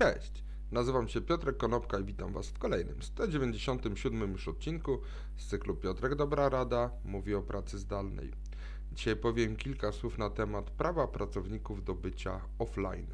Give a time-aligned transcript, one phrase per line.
[0.00, 5.00] Cześć, nazywam się Piotrek Konopka i witam Was w kolejnym 197 już odcinku
[5.36, 8.32] z cyklu Piotrek Dobra Rada mówi o pracy zdalnej.
[8.92, 13.06] Dzisiaj powiem kilka słów na temat prawa pracowników do bycia offline.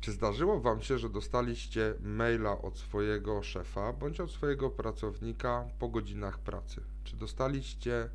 [0.00, 5.88] Czy zdarzyło Wam się, że dostaliście maila od swojego szefa bądź od swojego pracownika po
[5.88, 6.80] godzinach pracy?
[7.04, 8.10] Czy dostaliście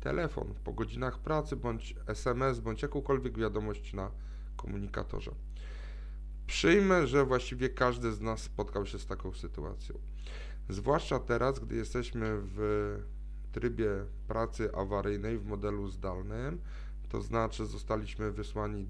[0.00, 4.10] telefon po godzinach pracy bądź SMS bądź jakąkolwiek wiadomość na
[4.56, 5.49] komunikatorze?
[6.50, 9.98] Przyjmę, że właściwie każdy z nas spotkał się z taką sytuacją.
[10.68, 12.98] Zwłaszcza teraz, gdy jesteśmy w
[13.52, 13.88] trybie
[14.28, 16.60] pracy awaryjnej w modelu zdalnym,
[17.08, 18.86] to znaczy zostaliśmy wysłani e,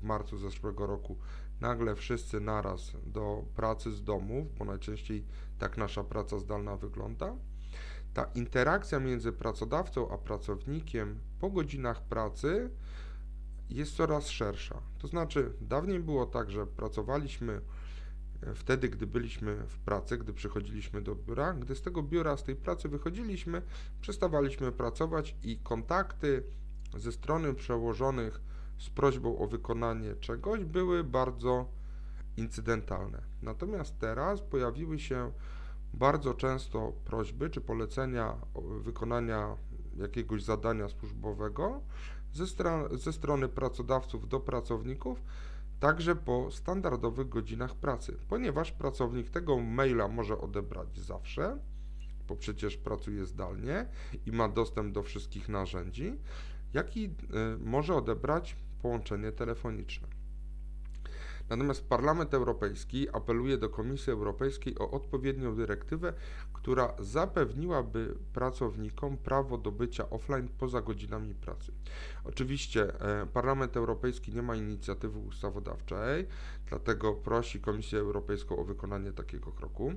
[0.00, 1.18] w marcu zeszłego roku
[1.60, 5.24] nagle wszyscy naraz do pracy z domów, bo najczęściej
[5.58, 7.36] tak nasza praca zdalna wygląda.
[8.14, 12.70] Ta interakcja między pracodawcą a pracownikiem po godzinach pracy
[13.70, 14.82] jest coraz szersza.
[14.98, 17.60] To znaczy, dawniej było tak, że pracowaliśmy
[18.42, 22.44] e, wtedy, gdy byliśmy w pracy, gdy przychodziliśmy do biura, gdy z tego biura, z
[22.44, 23.62] tej pracy wychodziliśmy,
[24.00, 26.42] przestawaliśmy pracować i kontakty
[26.96, 28.40] ze strony przełożonych
[28.78, 31.68] z prośbą o wykonanie czegoś były bardzo
[32.36, 33.22] incydentalne.
[33.42, 35.32] Natomiast teraz pojawiły się
[35.94, 38.36] bardzo często prośby czy polecenia
[38.80, 39.56] wykonania
[39.96, 41.82] jakiegoś zadania służbowego,
[42.34, 42.46] ze,
[42.98, 45.22] ze strony pracodawców do pracowników,
[45.80, 51.58] także po standardowych godzinach pracy, ponieważ pracownik tego maila może odebrać zawsze,
[52.28, 53.86] bo przecież pracuje zdalnie
[54.26, 56.18] i ma dostęp do wszystkich narzędzi,
[56.72, 57.10] jak i y,
[57.58, 60.08] może odebrać połączenie telefoniczne.
[61.48, 66.12] Natomiast Parlament Europejski apeluje do Komisji Europejskiej o odpowiednią dyrektywę,
[66.52, 71.72] która zapewniłaby pracownikom prawo do bycia offline poza godzinami pracy.
[72.24, 76.26] Oczywiście e, Parlament Europejski nie ma inicjatywy ustawodawczej,
[76.66, 79.92] dlatego prosi Komisję Europejską o wykonanie takiego kroku.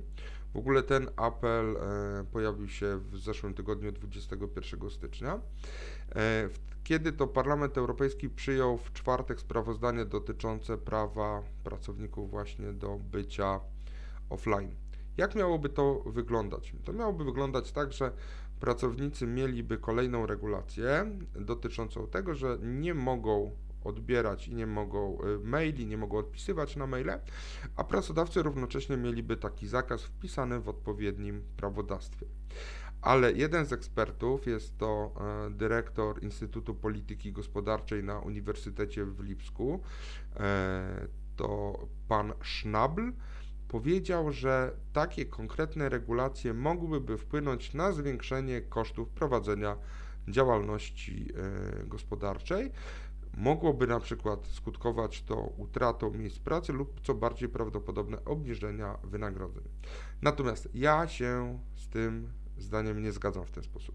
[0.54, 5.40] W ogóle ten apel e, pojawił się w zeszłym tygodniu 21 stycznia.
[6.14, 6.48] E,
[6.84, 13.60] kiedy to Parlament Europejski przyjął w czwartek sprawozdanie dotyczące prawa pracowników właśnie do bycia
[14.30, 14.74] offline.
[15.16, 16.72] Jak miałoby to wyglądać?
[16.84, 18.12] To miałoby wyglądać tak, że
[18.60, 23.50] pracownicy mieliby kolejną regulację dotyczącą tego, że nie mogą
[23.84, 27.20] odbierać i nie mogą y, maili, nie mogą odpisywać na maile,
[27.76, 32.26] a pracodawcy równocześnie mieliby taki zakaz wpisany w odpowiednim prawodawstwie.
[33.02, 35.14] Ale jeden z ekspertów, jest to
[35.46, 39.80] e, dyrektor Instytutu Polityki Gospodarczej na Uniwersytecie w Lipsku,
[40.36, 43.12] e, to pan Schnabl,
[43.68, 49.76] powiedział, że takie konkretne regulacje mogłyby wpłynąć na zwiększenie kosztów prowadzenia
[50.28, 51.28] działalności
[51.82, 52.72] e, gospodarczej.
[53.36, 59.64] Mogłoby na przykład skutkować to utratą miejsc pracy lub, co bardziej prawdopodobne, obniżenia wynagrodzeń.
[60.22, 62.28] Natomiast ja się z tym
[62.58, 63.94] zdaniem nie zgadzam w ten sposób.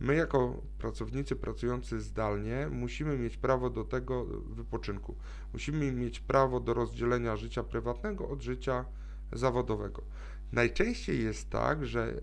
[0.00, 5.16] My, jako pracownicy pracujący zdalnie, musimy mieć prawo do tego wypoczynku.
[5.52, 8.84] Musimy mieć prawo do rozdzielenia życia prywatnego od życia
[9.32, 10.02] zawodowego.
[10.52, 12.20] Najczęściej jest tak, że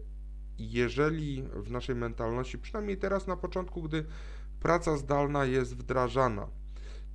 [0.59, 4.05] jeżeli w naszej mentalności, przynajmniej teraz na początku, gdy
[4.59, 6.47] praca zdalna jest wdrażana,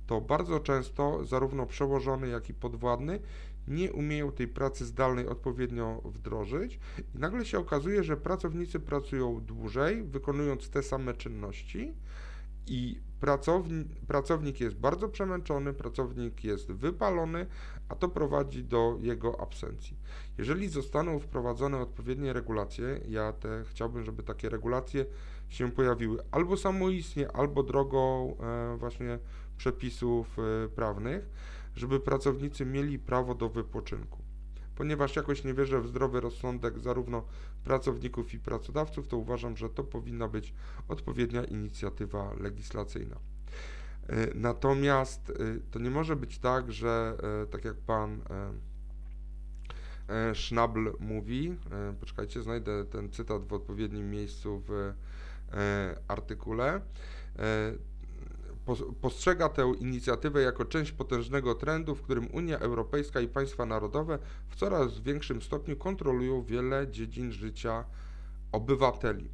[0.07, 3.19] to bardzo często zarówno przełożony, jak i podwładny
[3.67, 6.79] nie umieją tej pracy zdalnej odpowiednio wdrożyć
[7.15, 11.93] i nagle się okazuje, że pracownicy pracują dłużej, wykonując te same czynności
[12.67, 17.45] i pracowni, pracownik jest bardzo przemęczony, pracownik jest wypalony,
[17.89, 19.97] a to prowadzi do jego absencji.
[20.37, 25.05] Jeżeli zostaną wprowadzone odpowiednie regulacje, ja te chciałbym, żeby takie regulacje
[25.49, 29.19] się pojawiły albo samoistnie, albo drogą e, właśnie
[29.57, 31.29] przepisów e, prawnych,
[31.75, 34.23] żeby pracownicy mieli prawo do wypoczynku.
[34.75, 37.23] Ponieważ jakoś nie wierzę w zdrowy rozsądek zarówno
[37.63, 40.53] pracowników i pracodawców, to uważam, że to powinna być
[40.87, 43.15] odpowiednia inicjatywa legislacyjna.
[44.09, 45.33] E, natomiast e,
[45.71, 48.21] to nie może być tak, że e, tak jak pan
[50.33, 51.57] Schnabl mówi,
[51.99, 54.93] poczekajcie, znajdę ten cytat w odpowiednim miejscu w
[56.07, 56.81] artykule,
[59.01, 64.19] postrzega tę inicjatywę jako część potężnego trendu, w którym Unia Europejska i państwa narodowe
[64.49, 67.85] w coraz większym stopniu kontrolują wiele dziedzin życia
[68.51, 69.29] obywateli.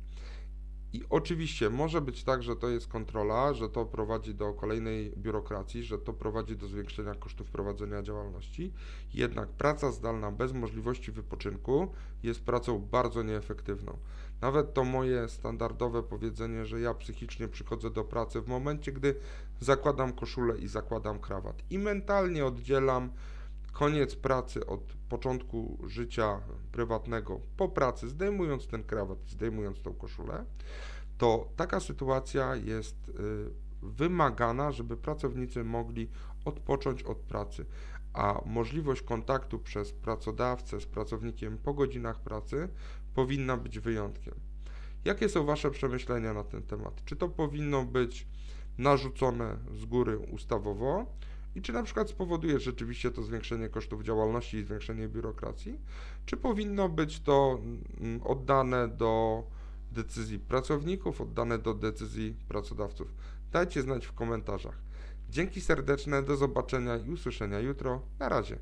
[0.94, 5.84] I oczywiście może być tak, że to jest kontrola, że to prowadzi do kolejnej biurokracji,
[5.84, 8.74] że to prowadzi do zwiększenia kosztów prowadzenia działalności.
[9.14, 11.92] Jednak praca zdalna bez możliwości wypoczynku
[12.24, 13.98] jest pracą bardzo nieefektywną.
[14.42, 19.16] Nawet to moje standardowe powiedzenie, że ja psychicznie przychodzę do pracy w momencie, gdy
[19.60, 23.10] zakładam koszulę i zakładam krawat i mentalnie oddzielam
[23.72, 30.46] koniec pracy od początku życia prywatnego po pracy, zdejmując ten krawat, zdejmując tą koszulę,
[31.18, 33.14] to taka sytuacja jest y,
[33.82, 36.10] wymagana, żeby pracownicy mogli
[36.46, 37.66] odpocząć od pracy,
[38.14, 42.70] a możliwość kontaktu przez pracodawcę z pracownikiem po godzinach pracy
[43.14, 44.34] powinna być wyjątkiem.
[45.06, 47.06] Jakie są Wasze przemyślenia na ten temat?
[47.06, 48.28] Czy to powinno być
[48.78, 51.06] narzucone z góry ustawowo?
[51.56, 55.80] I czy na przykład spowoduje rzeczywiście to zwiększenie kosztów działalności i zwiększenie biurokracji?
[56.26, 57.60] Czy powinno być to
[58.00, 59.44] mm, oddane do
[59.92, 63.14] decyzji pracowników, oddane do decyzji pracodawców?
[63.52, 64.82] Dajcie znać w komentarzach.
[65.30, 68.02] Dzięki serdeczne, do zobaczenia i usłyszenia jutro.
[68.20, 68.60] Na razie.